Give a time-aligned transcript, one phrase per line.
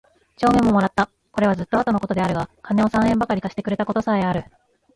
[0.35, 1.11] 帳面も貰つた。
[1.31, 4.45] 是はずつと後の事であるが金を三円許り借してくれた事さへある。